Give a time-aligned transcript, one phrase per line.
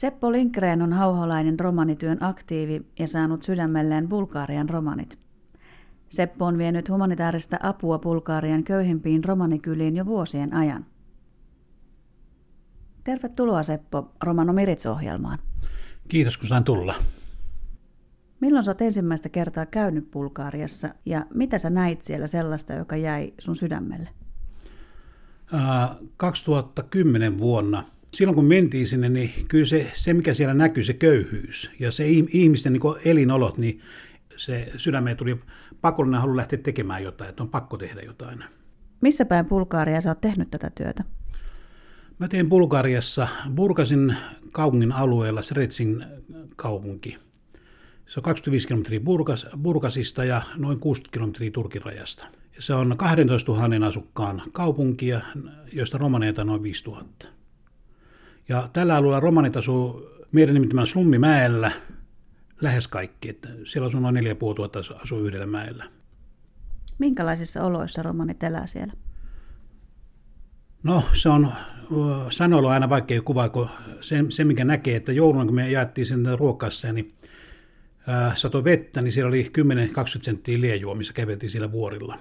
[0.00, 5.18] Seppo Linkreen on hauholainen romanityön aktiivi ja saanut sydämelleen Bulgarian romanit.
[6.08, 10.86] Seppo on vienyt humanitaarista apua Bulgarian köyhimpiin romanikyliin jo vuosien ajan.
[13.04, 15.38] Tervetuloa Seppo Romano Mirits-ohjelmaan.
[16.08, 16.94] Kiitos kun sain tulla.
[18.40, 23.32] Milloin sä oot ensimmäistä kertaa käynyt Bulgaariassa ja mitä sä näit siellä sellaista, joka jäi
[23.38, 24.08] sun sydämelle?
[26.16, 27.82] 2010 vuonna.
[28.14, 32.08] Silloin kun mentiin sinne, niin kyllä se, se mikä siellä näkyy, se köyhyys ja se
[32.08, 33.80] ihmisten niin elinolot, niin
[34.36, 35.40] se sydämeen tuli
[35.80, 38.44] pakollinen halu lähteä tekemään jotain, että on pakko tehdä jotain.
[39.00, 41.04] Missä päin Bulgaaria sä oot tehnyt tätä työtä?
[42.18, 44.16] Mä teen Bulgariassa Burgasin
[44.52, 46.04] kaupungin alueella, Sretsin
[46.56, 47.16] kaupunki.
[48.06, 52.26] Se on 25 kilometriä Burgas, Burgasista ja noin 60 kilometriä Turkin rajasta.
[52.58, 55.20] Se on 12 000 asukkaan kaupunkia,
[55.72, 57.39] joista romaneita noin 5000.
[58.50, 61.72] Ja tällä alueella romanit asuu meidän nimittämään Slummimäellä
[62.60, 63.28] lähes kaikki.
[63.28, 65.84] Että siellä asuu noin 4500 asuu yhdellä mäellä.
[66.98, 68.92] Minkälaisissa oloissa romanit elää siellä?
[70.82, 71.52] No se on
[72.30, 73.68] sanoilla aina vaikea kuvaa, kun
[74.00, 77.14] se, se mikä näkee, että jouluna kun me jaettiin sen ruokassa, niin
[78.06, 82.18] ää, sato vettä, niin siellä oli 10-20 senttiä liejua, missä käveltiin siellä vuorilla.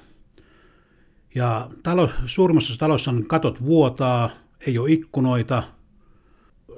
[1.35, 4.29] Ja talo, suurimmassa talossa on katot vuotaa,
[4.67, 5.63] ei ole ikkunoita,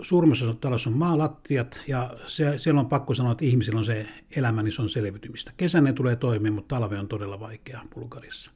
[0.01, 4.63] suurimmassa talossa on maalattiat ja se, siellä on pakko sanoa, että ihmisillä on se elämä,
[4.63, 5.51] niin se on selviytymistä.
[5.57, 8.51] Kesän ne tulee toimia, mutta talve on todella vaikea Bulgarissa.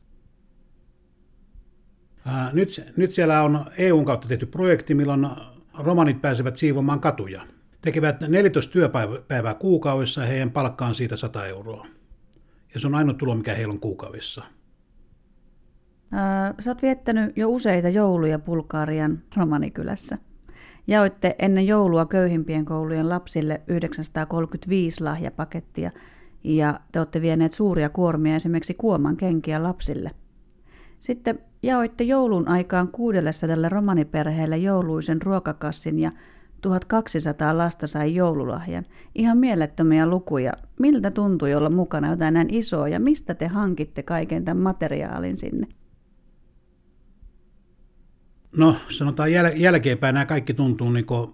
[2.25, 5.27] Ää, nyt, nyt siellä on EUn kautta tehty projekti, milloin
[5.73, 7.47] romanit pääsevät siivomaan katuja.
[7.81, 11.87] Tekevät 14 työpäivää kuukaudessa ja heidän palkkaan siitä 100 euroa.
[12.73, 14.43] Ja se on ainoa tulo, mikä heillä on kuukaudessa.
[16.59, 20.17] sä oot viettänyt jo useita jouluja Bulgarian romanikylässä.
[20.87, 25.91] Jaoitte ennen joulua köyhimpien koulujen lapsille 935 lahjapakettia
[26.43, 30.11] ja te olette vieneet suuria kuormia esimerkiksi kuoman kenkiä lapsille.
[31.01, 36.11] Sitten jaoitte joulun aikaan 600 romaniperheelle jouluisen ruokakassin ja
[36.61, 38.85] 1200 lasta sai joululahjan.
[39.15, 40.53] Ihan mielettömiä lukuja.
[40.79, 45.67] Miltä tuntui olla mukana jotain näin isoa ja mistä te hankitte kaiken tämän materiaalin sinne?
[48.57, 51.33] No sanotaan jäl- jälkeenpäin nämä kaikki tuntuu niin kuin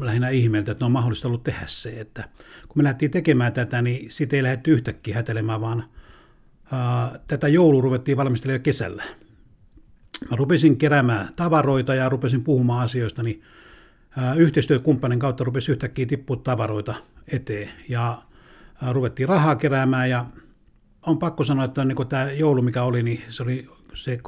[0.00, 2.00] lähinnä ihmeeltä, että on mahdollista ollut tehdä se.
[2.00, 2.28] Että
[2.68, 5.84] kun me lähdettiin tekemään tätä, niin siitä ei lähdetty yhtäkkiä hätelemään, vaan
[6.72, 9.04] ää, tätä joulua ruvettiin valmistelemaan kesällä.
[10.30, 13.42] Mä rupesin keräämään tavaroita ja rupesin puhumaan asioista, niin
[14.16, 16.94] ää, yhteistyökumppanin kautta rupesi yhtäkkiä tippua tavaroita
[17.28, 17.70] eteen.
[17.88, 18.22] Ja
[18.82, 20.26] ää, ruvettiin rahaa keräämään ja
[21.02, 24.18] on pakko sanoa, että niin tämä joulu, mikä oli, niin se oli se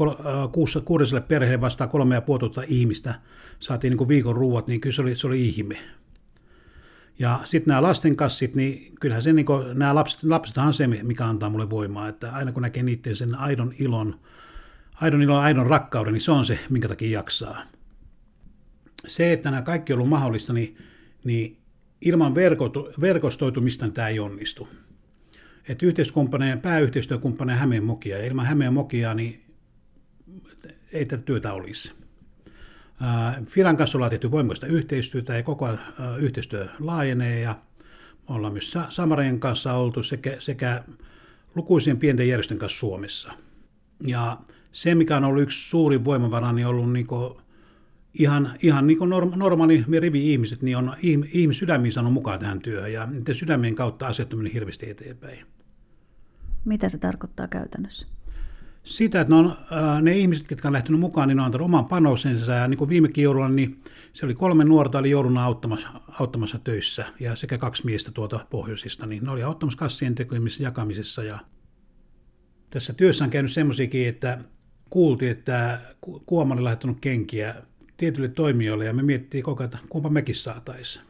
[0.53, 3.15] kuussa, kuudeselle perheelle vastaan kolme ja puolta ihmistä
[3.61, 5.79] saatiin niin kuin viikon ruuat, niin kyllä se oli, se oli ihme.
[7.19, 11.27] Ja sitten nämä lastenkassit, niin kyllähän se, niin kuin, nämä lapset, lapsethan on se, mikä
[11.27, 14.21] antaa mulle voimaa, että aina kun näkee niiden sen aidon ilon,
[14.95, 17.63] aidon ilon, aidon rakkauden, niin se on se, minkä takia jaksaa.
[19.07, 20.77] Se, että nämä kaikki on ollut mahdollista, niin,
[21.25, 21.57] niin
[22.01, 22.35] ilman
[23.01, 24.69] verkostoitumista tämä ei onnistu.
[25.69, 25.87] Että
[26.63, 29.48] pääyhteistyökumppaneen Hämeen mokia, ja ilman Hämeen mokia, niin
[30.93, 31.93] ei tätä työtä olisi.
[33.47, 35.69] Firan kanssa ollaan tehty voimakasta yhteistyötä ja koko
[36.19, 37.55] yhteistyö laajenee ja
[38.29, 40.85] me ollaan myös Samarien kanssa oltu sekä, sekä
[41.55, 43.33] lukuisien pienten järjestön kanssa Suomessa.
[44.07, 44.39] Ja
[44.73, 47.07] se, mikä on ollut yksi suuri voimavara, niin on ollut niin
[48.15, 50.95] ihan, ihan niin kuin normaali rivi-ihmiset, niin on
[51.33, 55.47] ihmissydämiin saanut mukaan tähän työhön ja niiden sydämien kautta asiat on hirveästi eteenpäin.
[56.65, 58.07] Mitä se tarkoittaa käytännössä?
[58.85, 59.53] Sitä, että ne, on,
[60.03, 62.53] ne ihmiset, jotka on lähtenyt mukaan, niin ne on antanut oman panoksensa.
[62.53, 65.89] Ja niin kuin viimekin joululla, niin se oli kolme nuorta oli jouluna auttamassa,
[66.21, 71.23] auttamassa töissä ja sekä kaksi miestä tuolta pohjoisista, niin ne oli auttamassa kassien tekemisessä jakamisessa.
[71.23, 71.39] Ja
[72.71, 74.39] tässä työssä on käynyt semmoisiakin, että
[74.91, 75.81] kuultiin, että
[76.27, 77.55] Kuoma oli lähtenyt kenkiä
[77.97, 81.05] tietyille toimijoille ja me miettii koko ajan, kumpa mekin saataisiin.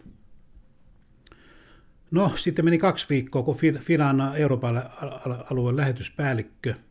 [2.11, 4.83] No, sitten meni kaksi viikkoa, kun Fidan Euroopan
[5.51, 6.75] alueen lähetyspäällikkö–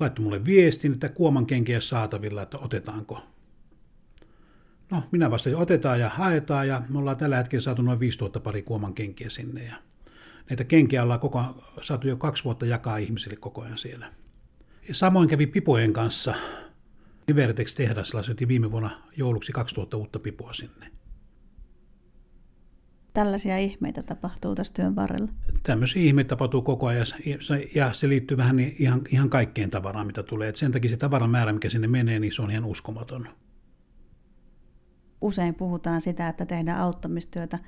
[0.00, 3.22] laittoi mulle viestin, että kuoman kenkiä saatavilla, että otetaanko.
[4.90, 8.62] No, minä vastasin, otetaan ja haetaan, ja me ollaan tällä hetkellä saatu noin 5000 pari
[8.62, 9.76] kuoman kenkiä sinne, ja
[10.50, 11.42] näitä kenkiä ollaan koko,
[11.82, 14.12] saatu jo kaksi vuotta jakaa ihmisille koko ajan siellä.
[14.88, 16.34] Ja samoin kävi pipojen kanssa.
[17.28, 20.90] Libertex tehdas laseti viime vuonna jouluksi 2000 uutta pipoa sinne
[23.16, 25.28] tällaisia ihmeitä tapahtuu tässä työn varrella?
[25.62, 27.06] Tämmöisiä ihmeitä tapahtuu koko ajan
[27.74, 30.48] ja se liittyy vähän niin ihan, ihan kaikkeen tavaraan, mitä tulee.
[30.48, 33.28] Et sen takia se tavaran määrä, mikä sinne menee, niin se on ihan uskomaton.
[35.20, 37.58] usein puhutaan sitä, että tehdään auttamistyötä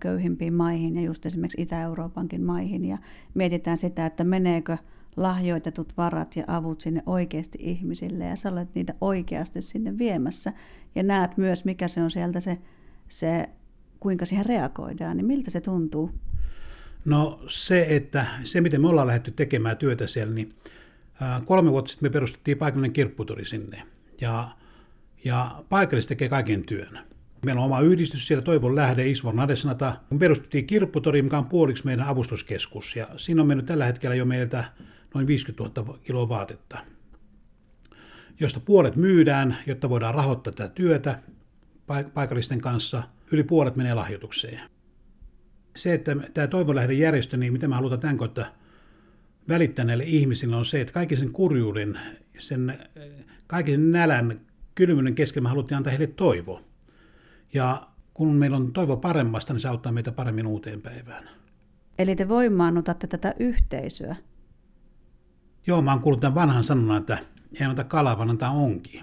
[0.00, 2.98] köyhimpiin maihin ja just esimerkiksi Itä-Euroopankin maihin ja
[3.34, 4.76] mietitään sitä, että meneekö
[5.16, 10.52] lahjoitetut varat ja avut sinne oikeasti ihmisille ja sä olet niitä oikeasti sinne viemässä
[10.94, 12.58] ja näet myös, mikä se on sieltä se,
[13.08, 13.48] se
[14.00, 16.10] kuinka siihen reagoidaan, niin miltä se tuntuu?
[17.04, 20.52] No se, että se miten me ollaan lähdetty tekemään työtä siellä, niin
[21.44, 23.82] kolme vuotta sitten me perustettiin paikallinen kirpputori sinne
[24.20, 24.48] ja,
[25.24, 26.98] ja paikalliset tekee kaiken työn.
[27.44, 29.96] Meillä on oma yhdistys siellä, Toivon lähde, Isvor Nadesnata.
[30.10, 32.96] Me perustettiin kirpputori, mikä on puoliksi meidän avustuskeskus.
[32.96, 34.64] Ja siinä on mennyt tällä hetkellä jo meiltä
[35.14, 36.78] noin 50 000 kiloa vaatetta,
[38.40, 41.18] josta puolet myydään, jotta voidaan rahoittaa tätä työtä
[42.14, 43.02] paikallisten kanssa.
[43.32, 44.60] Yli puolet menee lahjoitukseen.
[45.76, 48.46] Se, että tämä Toivon lähde järjestö, niin mitä mä halutaan tämän kautta
[49.48, 51.98] välittää näille ihmisille on se, että kaiken sen kurjuuden,
[52.38, 52.78] sen,
[53.46, 54.40] kaiken sen nälän,
[54.74, 56.62] kylmyyden keskellä me haluttiin antaa heille toivo.
[57.54, 61.28] Ja kun meillä on toivo paremmasta, niin se auttaa meitä paremmin uuteen päivään.
[61.98, 64.16] Eli te voimaannutatte tätä yhteisöä?
[65.66, 67.18] Joo, mä oon kuullut tämän vanhan sanonnan, että
[67.60, 69.02] ei anneta kalaa, vaan antaa onki.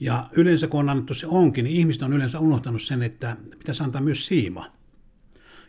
[0.00, 3.82] Ja yleensä kun on annettu se onki, niin ihmiset on yleensä unohtanut sen, että pitäisi
[3.82, 4.72] antaa myös siima.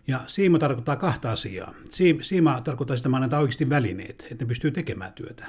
[0.07, 1.74] Ja siima tarkoittaa kahta asiaa.
[2.22, 5.45] Siima tarkoittaa sitä, että annetaan oikeasti välineet, että ne pystyy tekemään työtä.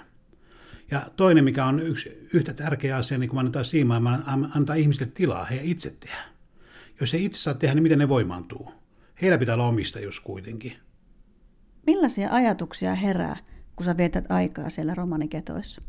[0.90, 4.22] Ja toinen, mikä on yksi yhtä tärkeä asia, niin kun annetaan siimaa,
[4.54, 6.24] antaa ihmisille tilaa he itse tehdä.
[7.00, 8.72] Jos he itse saa tehdä, niin miten ne voimaantuu?
[9.22, 10.76] Heillä pitää olla omistajuus kuitenkin.
[11.86, 13.36] Millaisia ajatuksia herää,
[13.76, 15.82] kun sä vietät aikaa siellä romaniketoissa?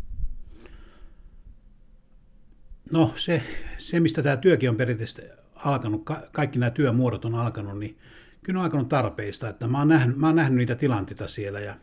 [2.91, 3.43] No se,
[3.77, 5.21] se, mistä tämä työkin on perinteisesti
[5.55, 7.97] alkanut, kaikki nämä työmuodot on alkanut, niin
[8.43, 9.49] kyllä on alkanut tarpeista.
[9.49, 11.75] Että mä, oon nähnyt, mä oon nähnyt niitä tilanteita siellä ja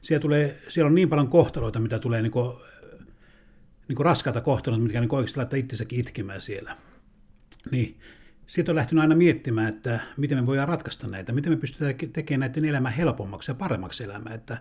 [0.00, 2.56] siellä, tulee, siellä on niin paljon kohtaloita, mitä tulee niin kuin,
[3.88, 6.76] niin kuin raskaita kohtaloita, mitkä niin oikeasti laittaa itsensäkin itkemään siellä.
[7.70, 8.00] Niin
[8.46, 12.50] siitä on lähtenyt aina miettimään, että miten me voidaan ratkaista näitä, miten me pystytään tekemään
[12.50, 14.34] näiden elämää helpommaksi ja paremmaksi elämää.
[14.34, 14.58] Että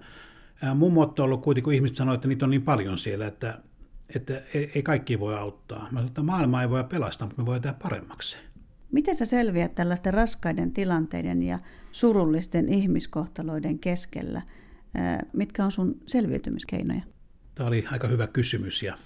[0.76, 3.60] mun motto on ollut kuitenkin, kun ihmiset sanoo, että niitä on niin paljon siellä, että,
[4.16, 4.42] että
[4.76, 5.80] ei kaikki voi auttaa.
[5.80, 8.38] Mä sanon, että maailmaa ei voi pelastaa, mutta me voidaan tehdä paremmaksi.
[8.92, 11.60] Miten sä selviät tällaisten raskaiden tilanteiden ja
[11.92, 14.42] surullisten ihmiskohtaloiden keskellä?
[15.34, 17.02] Mitkä on sun selviytymiskeinoja?
[17.56, 18.98] Tämä oli aika hyvä kysymys ja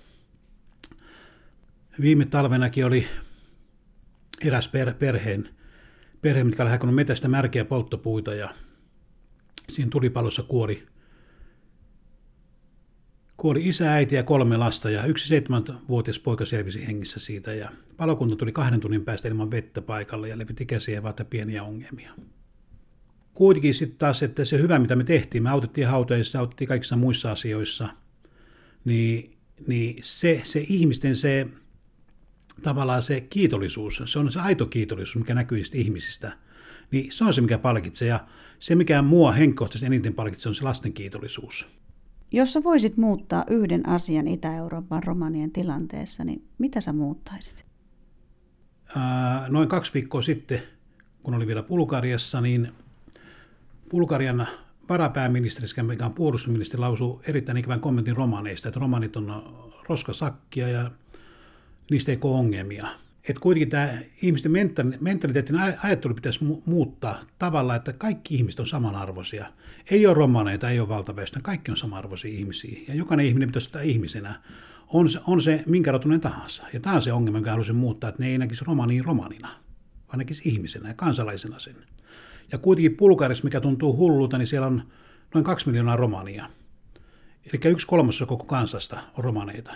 [2.01, 3.07] viime talvenakin oli
[4.45, 5.49] eräs per, perheen,
[6.21, 8.49] perhe, mitkä oli metästä märkeä polttopuita ja
[9.69, 10.87] siinä tulipalossa kuoli
[13.45, 18.35] Kuoli isä, äiti ja kolme lasta ja yksi seitsemänvuotias poika selvisi hengissä siitä ja palokunta
[18.35, 22.11] tuli kahden tunnin päästä ilman vettä paikalle ja leviti käsiä vaata pieniä ongelmia.
[23.33, 27.31] Kuitenkin sitten taas, että se hyvä mitä me tehtiin, me autettiin hautajissa, autettiin kaikissa muissa
[27.31, 27.89] asioissa,
[28.85, 29.37] niin,
[29.67, 31.47] niin se, se ihmisten se
[32.61, 36.37] tavallaan se kiitollisuus, se on se aito kiitollisuus, mikä näkyy ihmisistä,
[36.91, 38.07] niin se on se, mikä palkitsee.
[38.07, 38.19] Ja
[38.59, 41.65] se, mikä mua henkkohtaisesti eniten palkitsee, on se lasten kiitollisuus.
[42.31, 47.65] Jos sä voisit muuttaa yhden asian Itä-Euroopan romanien tilanteessa, niin mitä sä muuttaisit?
[49.49, 50.61] Noin kaksi viikkoa sitten,
[51.23, 52.71] kun oli vielä Bulgariassa, niin
[53.91, 54.47] Bulgarian
[54.89, 59.55] varapääministeri, mikä on puolustusministeri, lausui erittäin ikävän kommentin romaneista, että romanit on
[59.89, 60.91] roskasakkia ja
[61.91, 62.87] niistä ei ole ongelmia
[63.29, 64.51] että kuitenkin tämä ihmisten
[64.99, 69.45] mentaliteetin ajattelu pitäisi muuttaa tavalla, että kaikki ihmiset on samanarvoisia.
[69.91, 72.79] Ei ole romaneita, ei ole valtaväestö, kaikki on samanarvoisia ihmisiä.
[72.87, 74.41] Ja jokainen ihminen pitäisi ottaa ihmisenä,
[74.87, 76.63] on se, on se minkä rotunen tahansa.
[76.73, 79.49] Ja tämä on se ongelma, jonka haluaisin muuttaa, että ne ei näkisi romaniin romanina,
[80.07, 81.75] vaan näkisi ihmisenä ja kansalaisena sen.
[82.51, 84.83] Ja kuitenkin Bulgarissa, mikä tuntuu hullulta, niin siellä on
[85.33, 86.49] noin kaksi miljoonaa romania.
[87.45, 89.73] Eli yksi kolmasosa koko kansasta on romaneita.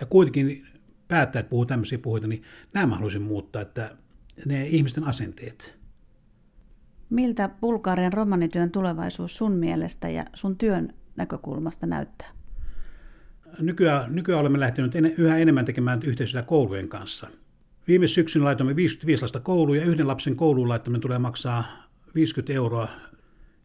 [0.00, 0.66] Ja kuitenkin
[1.08, 2.42] päättäjät puhuu tämmöisiä puhuita, niin
[2.74, 3.96] nämä haluaisin muuttaa, että
[4.46, 5.78] ne ihmisten asenteet.
[7.10, 12.28] Miltä Bulgarian romanityön tulevaisuus sun mielestä ja sun työn näkökulmasta näyttää?
[13.60, 17.26] Nykyään, nykyään olemme lähteneet yhä enemmän tekemään yhteistyötä koulujen kanssa.
[17.88, 21.64] Viime syksynä laitoimme 55 lasta kouluun ja yhden lapsen kouluun laittaminen tulee maksaa
[22.14, 22.88] 50 euroa.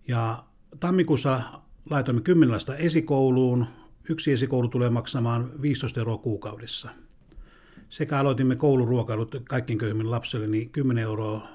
[0.08, 0.44] Ja
[0.80, 1.42] tammikuussa
[1.90, 3.66] laitoimme 10 lasta esikouluun.
[4.10, 6.90] Yksi esikoulu tulee maksamaan 15 euroa kuukaudessa
[7.94, 11.48] sekä aloitimme kouluruokailut kaikkien köyhimmille lapsille, niin 10 euroa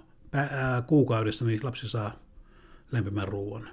[0.87, 2.13] kuukaudessa niin lapsi saa
[2.93, 3.69] lämpimän ruoan.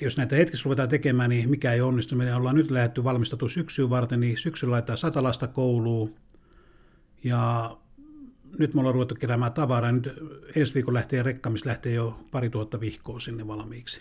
[0.00, 2.16] Jos näitä hetkessä ruvetaan tekemään, niin mikä ei onnistu.
[2.16, 6.14] Me ollaan nyt lähdetty valmistautua syksyyn varten, niin syksyllä laittaa sata lasta kouluun.
[7.24, 7.76] Ja
[8.58, 9.92] nyt me ollaan ruvettu keräämään tavaraa.
[9.92, 10.12] Nyt
[10.56, 14.00] ensi viikon lähtee rekka, missä lähtee jo pari tuhatta vihkoa sinne valmiiksi.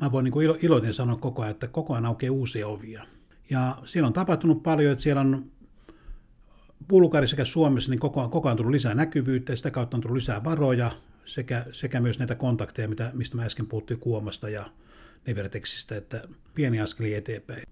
[0.00, 3.04] Mä voin niin iloiten sanoa koko ajan, että koko ajan aukeaa uusia ovia.
[3.50, 5.57] Ja siellä on tapahtunut paljon, että siellä on
[6.88, 10.16] Bulgari sekä Suomessa niin koko, koko ajan tullut lisää näkyvyyttä ja sitä kautta on tullut
[10.16, 10.90] lisää varoja
[11.24, 14.70] sekä, sekä myös näitä kontakteja, mitä, mistä mä äsken puhuttiin Kuomasta ja
[15.26, 17.62] Nevertexistä, että pieni askeli eteenpäin.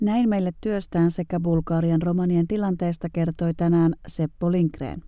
[0.00, 5.02] Näin meille työstään sekä Bulgarian romanien tilanteesta kertoi tänään Seppo Linkreen.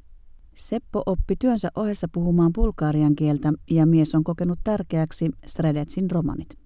[0.55, 6.64] Seppo oppi työnsä ohessa puhumaan bulgarian kieltä ja mies on kokenut tärkeäksi Stredetsin romanit.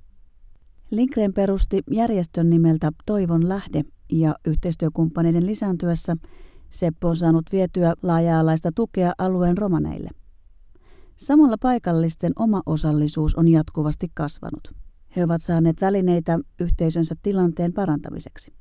[0.91, 6.17] Linkreen perusti järjestön nimeltä Toivon lähde ja yhteistyökumppaneiden lisääntyessä
[6.71, 10.11] Seppo on saanut vietyä laaja-alaista tukea alueen romaneille.
[11.17, 14.73] Samalla paikallisten oma osallisuus on jatkuvasti kasvanut.
[15.17, 18.53] He ovat saaneet välineitä yhteisönsä tilanteen parantamiseksi.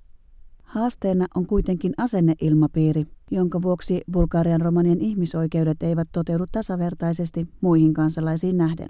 [0.63, 8.89] Haasteena on kuitenkin asenneilmapiiri, jonka vuoksi Bulgarian romanien ihmisoikeudet eivät toteudu tasavertaisesti muihin kansalaisiin nähden.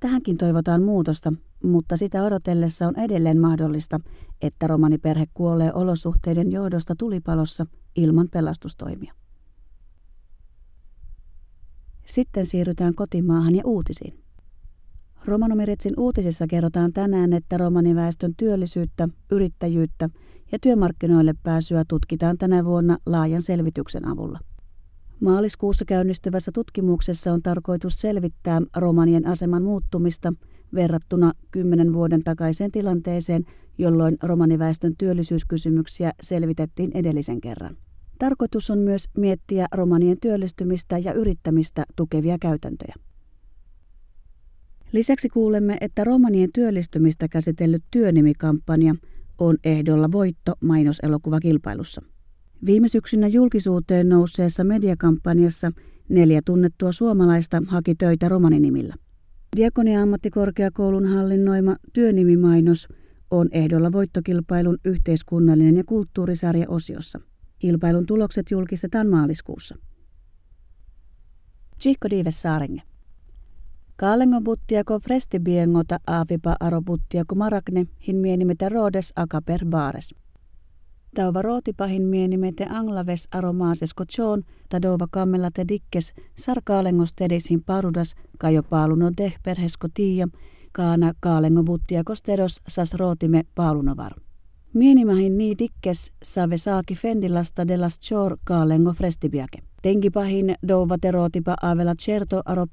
[0.00, 1.32] Tähänkin toivotaan muutosta,
[1.64, 4.00] mutta sitä odotellessa on edelleen mahdollista,
[4.42, 7.66] että romaniperhe kuolee olosuhteiden johdosta tulipalossa
[7.96, 9.14] ilman pelastustoimia.
[12.06, 14.24] Sitten siirrytään kotimaahan ja uutisiin.
[15.24, 20.10] Romanomiritsin uutisissa kerrotaan tänään, että romaniväestön työllisyyttä, yrittäjyyttä
[20.52, 24.38] ja työmarkkinoille pääsyä tutkitaan tänä vuonna laajan selvityksen avulla.
[25.20, 30.32] Maaliskuussa käynnistyvässä tutkimuksessa on tarkoitus selvittää romanien aseman muuttumista
[30.74, 33.44] verrattuna kymmenen vuoden takaiseen tilanteeseen,
[33.78, 37.76] jolloin romaniväestön työllisyyskysymyksiä selvitettiin edellisen kerran.
[38.18, 42.94] Tarkoitus on myös miettiä romanien työllistymistä ja yrittämistä tukevia käytäntöjä.
[44.92, 48.94] Lisäksi kuulemme, että romanien työllistymistä käsitellyt työnimikampanja
[49.38, 52.02] on ehdolla voitto mainoselokuvakilpailussa.
[52.66, 55.72] Viime syksynä julkisuuteen nousseessa mediakampanjassa
[56.08, 58.94] neljä tunnettua suomalaista haki töitä romaninimillä.
[59.56, 62.88] Diakonia-ammattikorkeakoulun hallinnoima työnimimainos
[63.30, 67.20] on ehdolla voittokilpailun yhteiskunnallinen ja kulttuurisarja osiossa.
[67.58, 69.76] Kilpailun tulokset julkistetaan maaliskuussa.
[71.80, 72.82] Chico Dives Saaringe.
[73.96, 75.00] Kaalengo buttiako
[75.42, 80.14] biengota aavipa aro buttiako marakne hin mienimete roodes akaper baares.
[81.14, 88.62] Tauva rootipahin mienimete anglaves aromaasesko tjoon, tadova kammella te dikkes, sar kaalengos tedishin parudas, kajo
[88.62, 90.28] paaluno deh perhesko tiia,
[90.72, 94.12] kaana kaalengo buttiako stedos sas rootime paalunovar.
[94.74, 99.58] Mienimahin nii dikkes save saaki fendilasta delas chor kaalengo frestibiake.
[99.82, 102.66] Tenkipahin douva terootipa avela certo aro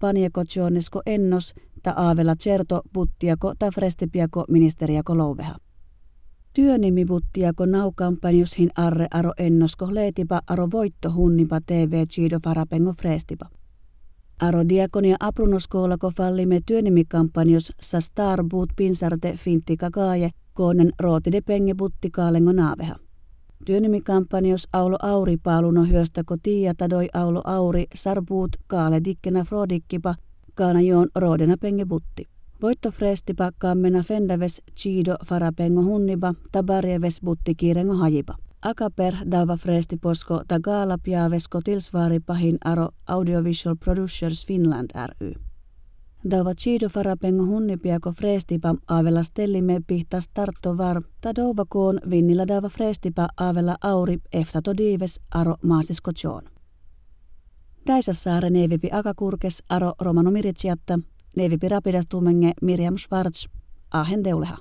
[0.48, 5.55] tjoonesko ennos, ta avela certo puttiako ta frestipiako ministeriako louveha.
[6.53, 13.50] Työnimiputtiako naukampanjushin arre aro ennosko leetipa aro voitto hunnipa TV chido farapengo frestipa.
[14.41, 22.53] Aro diakonia aprunoskoolako fallime työnimikampanjos sa starboot pinsarte fintti kaaje koonen rootide penge putti kaalengo
[22.53, 22.96] naaveha.
[23.65, 30.15] Työnimikampanjos aulo auri paaluno hyöstäko tiia tadoi aulo auri sarbuut kaale dikkena frodikkipa
[30.55, 32.27] kaana joon roodena penge putti.
[32.61, 38.35] Voitto frestipa kammena fendaves chido farapengo hunniba tabarieves butti kiirengo hajipa.
[38.61, 45.33] Akaper dava fresti posko tagaala piavesko tilsvaari pahin aro Audiovisual Producers Finland ry.
[46.29, 52.69] Dava chido farapengo hunnipiako frestipa aavella stellime pihtas tartto var, ta dova koon vinnillä dava
[52.69, 56.43] frestipa aavella auri eftato diives aro maasisko joon.
[57.87, 60.99] Daisassaare neivipi akakurkes aro romano miritsiatta,
[61.35, 63.47] neivipi rapidas tumenge Miriam Schwarz,
[63.91, 64.57] ahen deuleha.